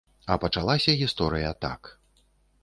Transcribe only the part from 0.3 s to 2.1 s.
А пачалася гісторыя так.